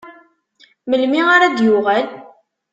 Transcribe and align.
Melmi 0.89 1.21
ara 1.35 1.47
d-yuɣal? 1.57 2.07